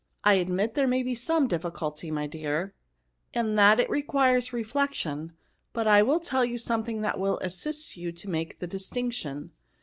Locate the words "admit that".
0.33-0.89